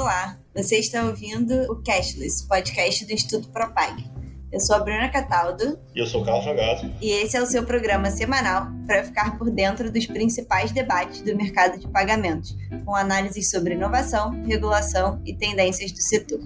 [0.00, 4.02] Olá, você está ouvindo o Cashless, podcast do Instituto Propag.
[4.50, 5.78] Eu sou a Bruna Cataldo.
[5.94, 6.90] E eu sou o Carlos Jogado.
[7.02, 11.36] E esse é o seu programa semanal para ficar por dentro dos principais debates do
[11.36, 12.56] mercado de pagamentos,
[12.86, 16.40] com análises sobre inovação, regulação e tendências do setor.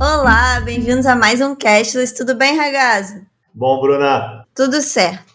[0.00, 2.14] Olá, bem-vindos a mais um Cashless.
[2.14, 3.26] Tudo bem, Ragazzo?
[3.52, 4.46] Bom, Bruna.
[4.54, 5.33] Tudo certo.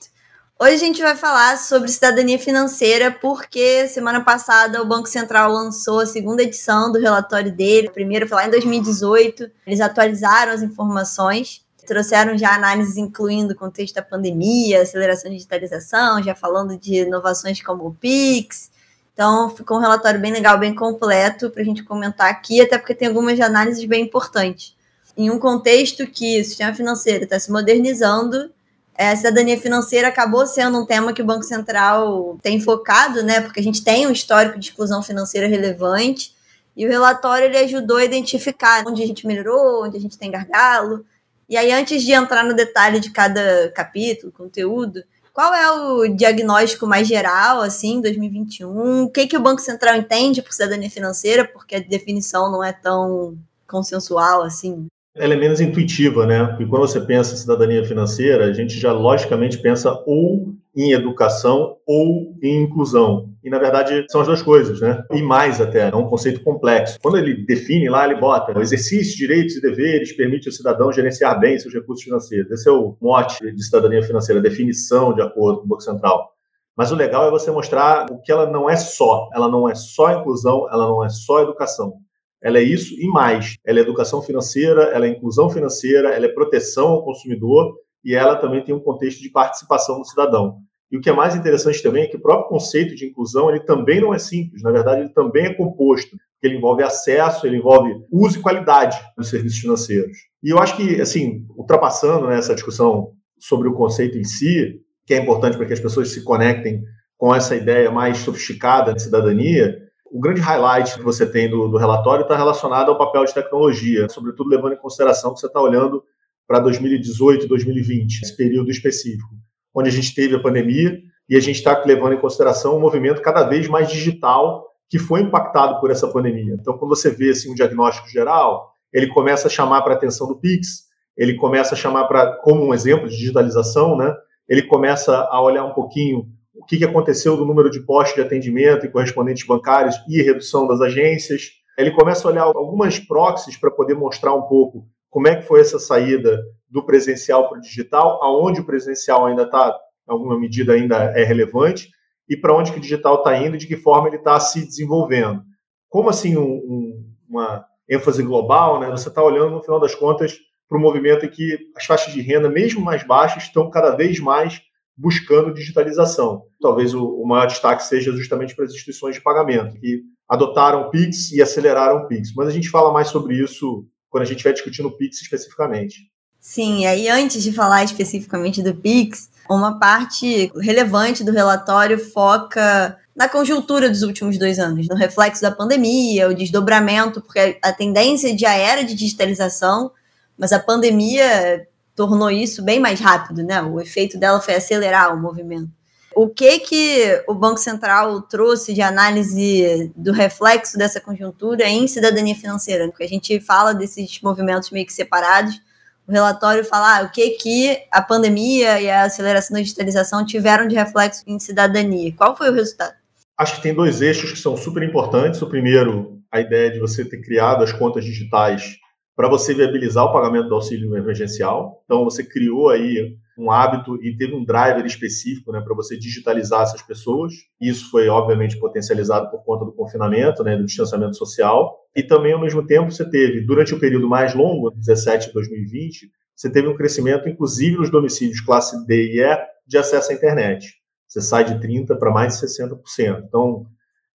[0.62, 6.02] Hoje a gente vai falar sobre cidadania financeira, porque semana passada o Banco Central lançou
[6.02, 7.88] a segunda edição do relatório dele.
[7.88, 9.50] A primeira foi lá em 2018.
[9.66, 16.22] Eles atualizaram as informações, trouxeram já análises incluindo o contexto da pandemia, aceleração de digitalização,
[16.22, 18.70] já falando de inovações como o Pix.
[19.14, 22.94] Então ficou um relatório bem legal, bem completo para a gente comentar aqui, até porque
[22.94, 24.76] tem algumas análises bem importantes.
[25.16, 28.52] Em um contexto que o sistema financeiro está se modernizando
[29.00, 33.40] é, a cidadania financeira acabou sendo um tema que o Banco Central tem focado, né?
[33.40, 36.36] Porque a gente tem um histórico de exclusão financeira relevante.
[36.76, 40.30] E o relatório ele ajudou a identificar onde a gente melhorou, onde a gente tem
[40.30, 41.06] gargalo.
[41.48, 45.02] E aí, antes de entrar no detalhe de cada capítulo, conteúdo,
[45.34, 49.04] qual é o diagnóstico mais geral, assim, 2021?
[49.04, 51.48] O que, que o Banco Central entende por cidadania financeira?
[51.48, 56.46] Porque a definição não é tão consensual assim ela é menos intuitiva, né?
[56.46, 61.78] Porque quando você pensa em cidadania financeira, a gente já logicamente pensa ou em educação
[61.86, 63.30] ou em inclusão.
[63.44, 65.04] E, na verdade, são as duas coisas, né?
[65.12, 67.00] E mais até, é um conceito complexo.
[67.02, 70.92] Quando ele define lá, ele bota o exercício de direitos e deveres permite ao cidadão
[70.92, 72.52] gerenciar bem seus recursos financeiros.
[72.52, 76.30] Esse é o mote de cidadania financeira, a definição de acordo com o Banco Central.
[76.78, 79.30] Mas o legal é você mostrar o que ela não é só.
[79.34, 81.94] Ela não é só inclusão, ela não é só educação
[82.42, 83.58] ela é isso e mais.
[83.66, 88.36] Ela é educação financeira, ela é inclusão financeira, ela é proteção ao consumidor e ela
[88.36, 90.58] também tem um contexto de participação do cidadão.
[90.92, 93.60] E o que é mais interessante também é que o próprio conceito de inclusão ele
[93.60, 97.94] também não é simples, na verdade ele também é composto, ele envolve acesso, ele envolve
[98.12, 100.18] uso e qualidade dos serviços financeiros.
[100.42, 105.14] E eu acho que, assim, ultrapassando né, essa discussão sobre o conceito em si, que
[105.14, 106.82] é importante para que as pessoas se conectem
[107.18, 109.78] com essa ideia mais sofisticada de cidadania,
[110.12, 114.08] o grande highlight que você tem do, do relatório está relacionado ao papel de tecnologia,
[114.10, 116.04] sobretudo levando em consideração que você está olhando
[116.48, 119.30] para 2018, 2020, esse período específico,
[119.74, 121.00] onde a gente teve a pandemia
[121.30, 125.22] e a gente está levando em consideração um movimento cada vez mais digital que foi
[125.22, 126.56] impactado por essa pandemia.
[126.60, 130.28] Então, quando você vê assim, um diagnóstico geral, ele começa a chamar para a atenção
[130.28, 134.12] do Pix, ele começa a chamar para, como um exemplo de digitalização, né?
[134.48, 136.28] ele começa a olhar um pouquinho
[136.76, 140.80] o que, aconteceu do número de postos de atendimento e correspondentes bancários e redução das
[140.82, 141.50] agências.
[141.76, 145.62] Ele começa a olhar algumas proxies para poder mostrar um pouco como é que foi
[145.62, 149.76] essa saída do presencial para o digital, aonde o presencial ainda está,
[150.08, 151.90] em alguma medida, ainda é relevante,
[152.30, 154.64] e para onde que o digital está indo e de que forma ele está se
[154.64, 155.42] desenvolvendo.
[155.90, 158.92] Como assim um, um, uma ênfase global, né?
[158.92, 160.38] Você está olhando, no final das contas,
[160.68, 164.20] para um movimento em que as faixas de renda, mesmo mais baixas, estão cada vez
[164.20, 164.62] mais
[165.00, 166.44] buscando digitalização.
[166.62, 170.90] Talvez o, o maior destaque seja justamente para as instituições de pagamento, que adotaram o
[170.90, 172.34] Pix e aceleraram o Pix.
[172.36, 176.12] Mas a gente fala mais sobre isso quando a gente estiver discutindo o Pix especificamente.
[176.40, 183.28] Sim, aí antes de falar especificamente do Pix, uma parte relevante do relatório foca na
[183.28, 188.54] conjuntura dos últimos dois anos, no reflexo da pandemia, o desdobramento, porque a tendência já
[188.54, 189.92] era de digitalização,
[190.38, 191.68] mas a pandemia
[192.00, 193.62] tornou isso bem mais rápido, né?
[193.62, 195.68] O efeito dela foi acelerar o movimento.
[196.16, 202.34] O que que o Banco Central trouxe de análise do reflexo dessa conjuntura em cidadania
[202.34, 202.88] financeira?
[202.88, 205.60] Porque a gente fala desses movimentos meio que separados.
[206.08, 210.70] O relatório fala ah, o que que a pandemia e a aceleração da digitalização tiveram
[210.70, 212.14] de reflexo em cidadania.
[212.16, 212.94] Qual foi o resultado?
[213.38, 215.42] Acho que tem dois eixos que são super importantes.
[215.42, 218.78] O primeiro, a ideia de você ter criado as contas digitais
[219.20, 221.84] para você viabilizar o pagamento do auxílio emergencial.
[221.84, 226.62] Então, você criou aí um hábito e teve um driver específico né, para você digitalizar
[226.62, 227.34] essas pessoas.
[227.60, 231.80] Isso foi, obviamente, potencializado por conta do confinamento, né, do distanciamento social.
[231.94, 236.10] E também, ao mesmo tempo, você teve, durante o período mais longo, 17 a 2020,
[236.34, 240.76] você teve um crescimento, inclusive nos domicílios classe D e E, de acesso à internet.
[241.06, 243.26] Você sai de 30% para mais de 60%.
[243.28, 243.66] Então,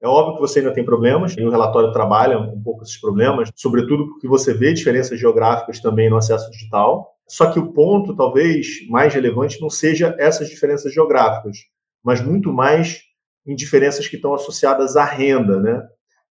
[0.05, 3.49] é óbvio que você ainda tem problemas, e o relatório trabalha um pouco esses problemas,
[3.57, 7.17] sobretudo porque você vê diferenças geográficas também no acesso digital.
[7.27, 11.57] Só que o ponto, talvez, mais relevante não seja essas diferenças geográficas,
[12.05, 13.01] mas muito mais
[13.47, 15.83] em diferenças que estão associadas à renda, né?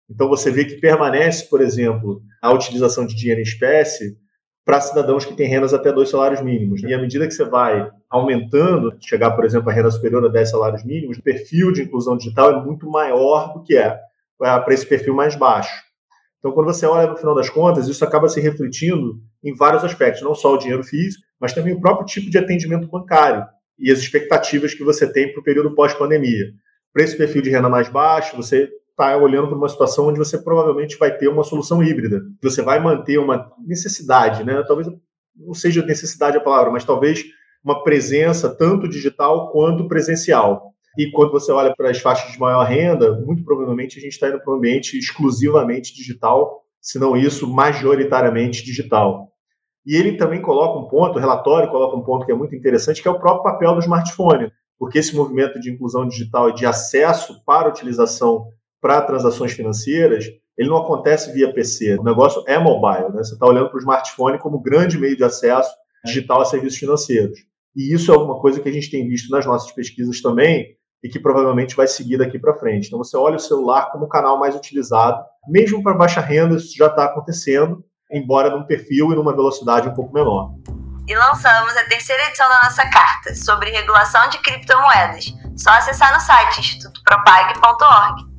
[0.10, 4.18] Então você vê que permanece, por exemplo, a utilização de dinheiro em espécie
[4.64, 6.84] para cidadãos que têm rendas até dois salários mínimos.
[6.84, 10.52] E à medida que você vai aumentando, chegar, por exemplo, a renda superior a 10
[10.52, 13.98] salários mínimos, o perfil de inclusão digital é muito maior do que é,
[14.44, 15.74] é para esse perfil mais baixo.
[16.40, 20.22] Então, quando você olha no final das contas, isso acaba se refletindo em vários aspectos,
[20.22, 23.46] não só o dinheiro físico, mas também o próprio tipo de atendimento bancário
[23.78, 26.52] e as expectativas que você tem para o período pós-pandemia.
[26.94, 28.70] Para esse perfil de renda mais baixo, você
[29.02, 32.22] está olhando para uma situação onde você provavelmente vai ter uma solução híbrida.
[32.42, 34.64] Você vai manter uma necessidade, né?
[34.68, 34.88] Talvez
[35.36, 37.24] não seja necessidade a palavra, mas talvez
[37.64, 40.72] uma presença tanto digital quanto presencial.
[40.98, 44.30] E quando você olha para as faixas de maior renda, muito provavelmente a gente está
[44.30, 49.30] indo para um ambiente exclusivamente digital, se não isso, majoritariamente digital.
[49.86, 53.02] E ele também coloca um ponto, o relatório coloca um ponto que é muito interessante,
[53.02, 56.66] que é o próprio papel do smartphone, porque esse movimento de inclusão digital e de
[56.66, 58.48] acesso para utilização
[58.82, 60.26] para transações financeiras,
[60.58, 61.98] ele não acontece via PC.
[62.00, 63.24] O negócio é mobile, né?
[63.24, 65.72] Você está olhando para o smartphone como grande meio de acesso
[66.04, 67.40] digital a serviços financeiros.
[67.76, 71.10] E isso é alguma coisa que a gente tem visto nas nossas pesquisas também e
[71.10, 72.88] que provavelmente vai seguir daqui para frente.
[72.88, 76.76] Então você olha o celular como o canal mais utilizado, mesmo para baixa renda, isso
[76.76, 80.52] já está acontecendo, embora num perfil e numa velocidade um pouco menor.
[81.08, 85.26] E lançamos a terceira edição da nossa carta sobre regulação de criptomoedas.
[85.58, 88.31] Só acessar no site institutopropag.org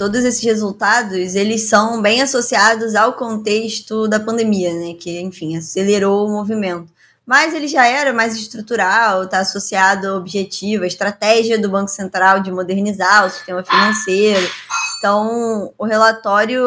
[0.00, 6.26] todos esses resultados, eles são bem associados ao contexto da pandemia, né, que, enfim, acelerou
[6.26, 6.90] o movimento.
[7.26, 12.40] Mas ele já era mais estrutural, está associado ao objetivo, à estratégia do Banco Central
[12.40, 14.50] de modernizar o sistema financeiro.
[14.96, 16.64] Então, o relatório,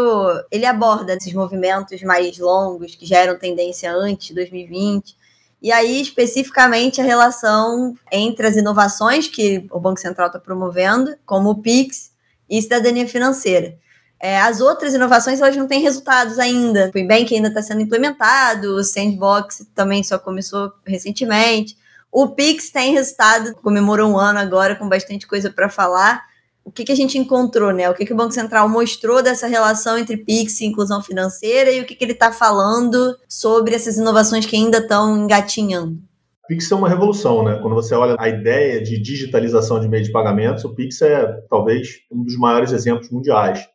[0.51, 5.18] ele aborda esses movimentos mais longos, que já eram tendência antes de 2020,
[5.59, 11.50] e aí, especificamente, a relação entre as inovações que o Banco Central está promovendo, como
[11.50, 12.12] o PIX,
[12.57, 13.75] e cidadania financeira.
[14.19, 16.91] É, as outras inovações elas não têm resultados ainda.
[16.95, 21.75] O Bank ainda está sendo implementado, o Sandbox também só começou recentemente.
[22.11, 26.23] O Pix tem resultado, comemorou um ano agora com bastante coisa para falar.
[26.63, 27.89] O que, que a gente encontrou, né?
[27.89, 31.81] O que, que o Banco Central mostrou dessa relação entre Pix e inclusão financeira e
[31.81, 35.99] o que, que ele está falando sobre essas inovações que ainda estão engatinhando?
[36.48, 37.60] Pix é uma revolução, né?
[37.62, 42.00] Quando você olha a ideia de digitalização de meio de pagamentos, o Pix é talvez
[42.12, 43.66] um dos maiores exemplos mundiais.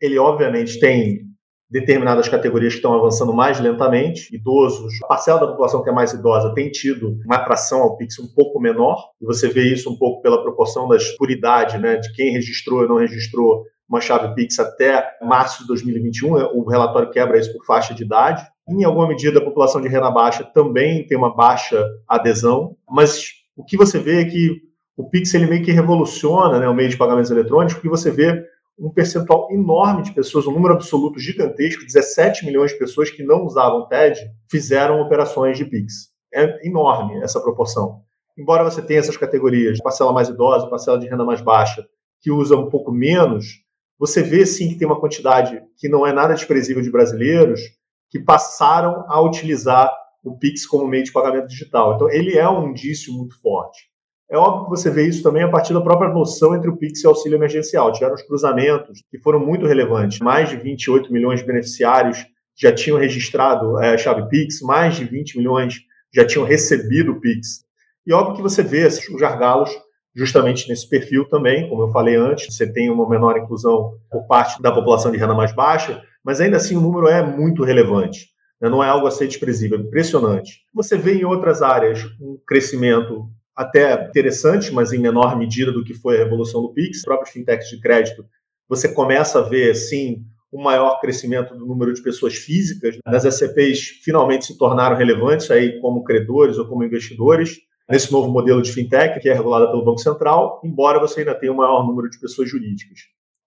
[0.00, 1.30] Ele, obviamente, tem
[1.70, 6.12] determinadas categorias que estão avançando mais lentamente, idosos, a parcela da população que é mais
[6.12, 9.96] idosa tem tido uma atração ao Pix um pouco menor, e você vê isso um
[9.96, 14.58] pouco pela proporção das puridade, né, de quem registrou e não registrou uma chave Pix
[14.58, 19.38] até março de 2021, o relatório quebra isso por faixa de idade, em alguma medida,
[19.40, 24.20] a população de renda baixa também tem uma baixa adesão, mas o que você vê
[24.20, 24.62] é que
[24.96, 28.44] o Pix ele meio que revoluciona né, o meio de pagamentos eletrônicos, porque você vê
[28.78, 33.44] um percentual enorme de pessoas, um número absoluto gigantesco, 17 milhões de pessoas que não
[33.44, 36.10] usavam TED, fizeram operações de Pix.
[36.32, 38.02] É enorme essa proporção.
[38.38, 41.86] Embora você tenha essas categorias, parcela mais idosa, parcela de renda mais baixa,
[42.20, 43.62] que usa um pouco menos,
[43.98, 47.60] você vê sim que tem uma quantidade que não é nada desprezível de brasileiros
[48.10, 49.90] que passaram a utilizar
[50.22, 51.94] o Pix como meio de pagamento digital.
[51.94, 53.88] Então, ele é um indício muito forte.
[54.30, 57.02] É óbvio que você vê isso também a partir da própria noção entre o Pix
[57.02, 57.90] e o auxílio emergencial.
[57.92, 60.20] Tiveram os cruzamentos que foram muito relevantes.
[60.20, 62.24] Mais de 28 milhões de beneficiários
[62.56, 65.80] já tinham registrado é, a chave Pix, mais de 20 milhões
[66.14, 67.64] já tinham recebido o Pix.
[68.06, 69.70] E óbvio que você vê esses, os gargalos
[70.14, 74.60] justamente nesse perfil também, como eu falei antes, você tem uma menor inclusão por parte
[74.60, 78.28] da população de renda mais baixa, mas ainda assim o número é muito relevante.
[78.60, 78.68] Né?
[78.68, 80.60] Não é algo a ser desprezível, é impressionante.
[80.74, 85.94] Você vê em outras áreas um crescimento até interessante, mas em menor medida do que
[85.94, 88.24] foi a revolução do Pix, próprios fintechs de crédito,
[88.68, 92.98] você começa a ver, sim, um maior crescimento do número de pessoas físicas.
[93.04, 97.58] As SCPs finalmente se tornaram relevantes aí como credores ou como investidores
[97.88, 101.52] nesse novo modelo de fintech que é regulada pelo Banco Central, embora você ainda tenha
[101.52, 103.00] um maior número de pessoas jurídicas.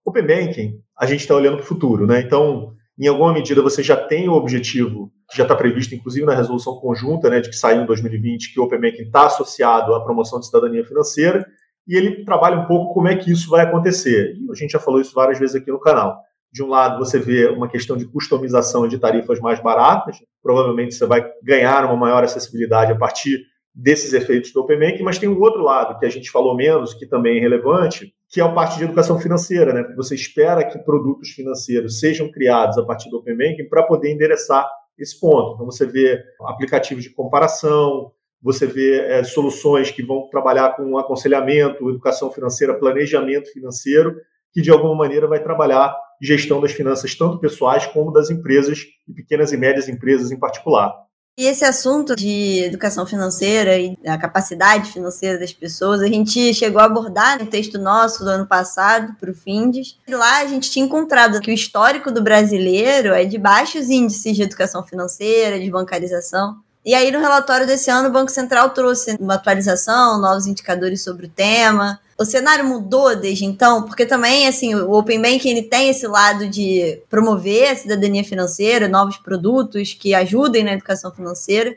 [0.05, 2.19] Open Banking, a gente está olhando para o futuro, né?
[2.22, 6.75] Então, em alguma medida, você já tem o objetivo, já está previsto, inclusive na resolução
[6.79, 10.39] conjunta, né, de que saiu em 2020, que o Open Banking está associado à promoção
[10.39, 11.45] de cidadania financeira,
[11.88, 14.36] e ele trabalha um pouco como é que isso vai acontecer.
[14.36, 16.19] E a gente já falou isso várias vezes aqui no canal.
[16.51, 21.07] De um lado, você vê uma questão de customização de tarifas mais baratas, provavelmente você
[21.07, 23.39] vai ganhar uma maior acessibilidade a partir
[23.74, 26.94] desses efeitos do Open Banking, mas tem um outro lado que a gente falou menos,
[26.94, 29.82] que também é relevante, que é a parte de educação financeira, né?
[29.82, 34.12] Porque você espera que produtos financeiros sejam criados a partir do Open Banking para poder
[34.12, 35.56] endereçar esse ponto.
[35.56, 38.12] Então você vê aplicativos de comparação,
[38.42, 44.15] você vê é, soluções que vão trabalhar com aconselhamento, educação financeira, planejamento financeiro,
[44.51, 49.13] que de alguma maneira vai trabalhar gestão das finanças tanto pessoais como das empresas e
[49.13, 50.94] pequenas e médias empresas em particular.
[51.36, 56.80] E esse assunto de educação financeira e a capacidade financeira das pessoas, a gente chegou
[56.80, 59.98] a abordar no texto nosso do ano passado, para o Findes.
[60.08, 64.36] E lá a gente tinha encontrado que o histórico do brasileiro é de baixos índices
[64.36, 66.58] de educação financeira, de bancarização.
[66.86, 71.25] E aí, no relatório desse ano, o Banco Central trouxe uma atualização, novos indicadores sobre
[71.25, 72.00] o tema.
[72.17, 76.48] O cenário mudou desde então, porque também, assim, o Open Banking ele tem esse lado
[76.48, 81.75] de promover a cidadania financeira, novos produtos que ajudem na educação financeira,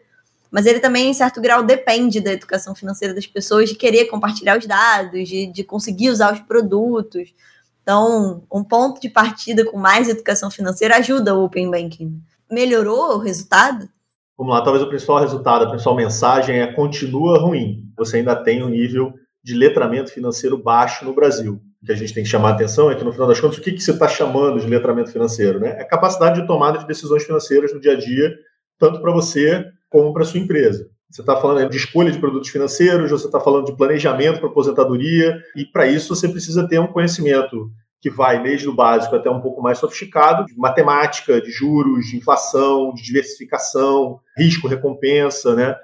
[0.51, 4.59] mas ele também, em certo grau, depende da educação financeira das pessoas, de querer compartilhar
[4.59, 7.35] os dados, de, de conseguir usar os produtos.
[7.83, 12.21] Então, um ponto de partida com mais educação financeira ajuda o Open Banking.
[12.51, 13.89] Melhorou o resultado?
[14.37, 17.85] Vamos lá, talvez o principal resultado, a principal mensagem é continua ruim.
[17.97, 19.15] Você ainda tem um nível
[19.47, 21.63] de letramento financeiro baixo no Brasil.
[21.81, 23.57] O que a gente tem que chamar a atenção é que, no final das contas,
[23.57, 25.61] o que, que você está chamando de letramento financeiro?
[25.61, 25.77] Né?
[25.79, 28.35] É a capacidade de tomada de decisões financeiras no dia a dia,
[28.77, 30.91] tanto para você como para sua empresa.
[31.09, 35.41] Você está falando de escolha de produtos financeiros, você está falando de planejamento para aposentadoria,
[35.55, 39.41] e para isso você precisa ter um conhecimento que vai desde o básico até um
[39.41, 45.77] pouco mais sofisticado, de matemática, de juros, de inflação, de diversificação, risco, recompensa, né?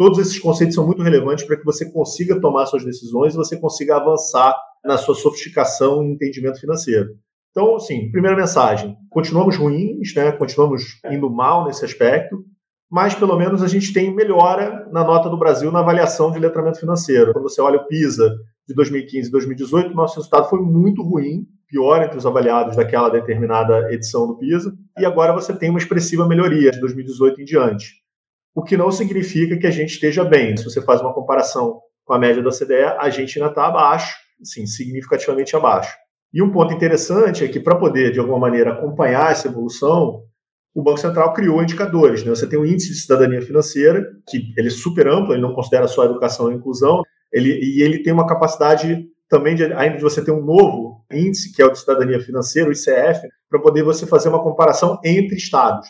[0.00, 3.54] Todos esses conceitos são muito relevantes para que você consiga tomar suas decisões e você
[3.60, 7.10] consiga avançar na sua sofisticação e entendimento financeiro.
[7.50, 10.32] Então, assim, primeira mensagem: continuamos ruins, né?
[10.32, 12.42] continuamos indo mal nesse aspecto,
[12.90, 16.80] mas pelo menos a gente tem melhora na nota do Brasil na avaliação de letramento
[16.80, 17.34] financeiro.
[17.34, 18.34] Quando você olha o PISA
[18.66, 23.92] de 2015 e 2018, nosso resultado foi muito ruim, pior entre os avaliados daquela determinada
[23.92, 28.00] edição do PISA, e agora você tem uma expressiva melhoria de 2018 em diante.
[28.54, 30.56] O que não significa que a gente esteja bem.
[30.56, 34.16] Se você faz uma comparação com a média da OCDE, a gente ainda está abaixo,
[34.42, 35.94] sim, significativamente abaixo.
[36.32, 40.22] E um ponto interessante é que, para poder, de alguma maneira, acompanhar essa evolução,
[40.74, 42.24] o Banco Central criou indicadores.
[42.24, 42.30] Né?
[42.30, 45.88] Você tem o índice de cidadania financeira, que ele é super amplo, ele não considera
[45.88, 47.02] só educação e inclusão,
[47.32, 51.52] ele, e ele tem uma capacidade também de, ainda de você ter um novo índice,
[51.52, 55.36] que é o de cidadania financeira, o ICF, para poder você fazer uma comparação entre
[55.36, 55.88] estados.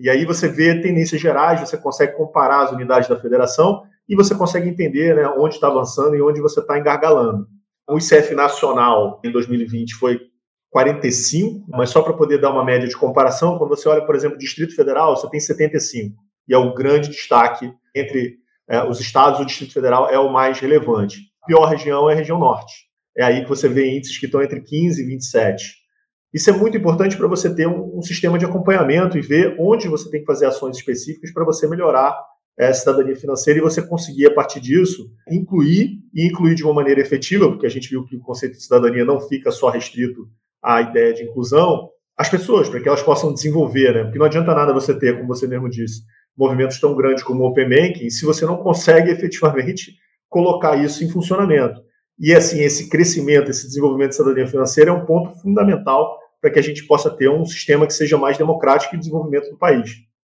[0.00, 4.34] E aí você vê tendências gerais, você consegue comparar as unidades da federação e você
[4.34, 7.46] consegue entender né, onde está avançando e onde você está engargalando.
[7.88, 10.20] O ICF nacional em 2020 foi
[10.70, 14.36] 45, mas só para poder dar uma média de comparação, quando você olha, por exemplo,
[14.36, 16.16] o Distrito Federal, você tem 75.
[16.48, 18.38] E é o grande destaque entre
[18.68, 21.18] é, os estados, o Distrito Federal é o mais relevante.
[21.42, 22.88] A pior região é a região norte.
[23.16, 25.79] É aí que você vê índices que estão entre 15 e 27.
[26.32, 29.88] Isso é muito importante para você ter um, um, sistema de acompanhamento e ver onde
[29.88, 32.16] você tem que fazer ações específicas para você melhorar
[32.58, 36.74] é, a cidadania financeira e você conseguir, a partir disso, incluir e incluir de uma
[36.74, 40.28] maneira efetiva, porque a gente viu que o conceito de cidadania não fica só restrito
[40.62, 44.02] à ideia de inclusão, as pessoas, para que elas possam desenvolver, né?
[44.04, 46.02] Porque não adianta nada você ter, como você mesmo disse,
[46.36, 49.94] movimentos tão grandes como o Open Banking se você não consegue efetivamente
[50.28, 51.80] colocar isso em funcionamento.
[52.20, 56.58] E assim, esse crescimento, esse desenvolvimento de cidadania financeira é um ponto fundamental para que
[56.58, 59.90] a gente possa ter um sistema que seja mais democrático e desenvolvimento do país.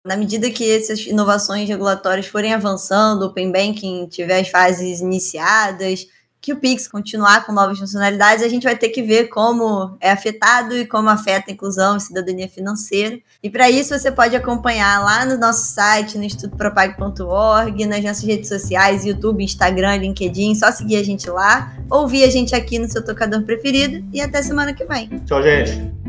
[0.05, 6.07] Na medida que essas inovações regulatórias forem avançando, o Open Banking tiver as fases iniciadas,
[6.43, 10.11] que o Pix continuar com novas funcionalidades, a gente vai ter que ver como é
[10.11, 13.17] afetado e como afeta a inclusão e cidadania financeira.
[13.41, 18.49] E para isso você pode acompanhar lá no nosso site, no institutopropag.org, nas nossas redes
[18.49, 23.05] sociais, YouTube, Instagram, LinkedIn, só seguir a gente lá, ouvir a gente aqui no seu
[23.05, 25.09] tocador preferido e até semana que vem.
[25.25, 26.02] Tchau, gente.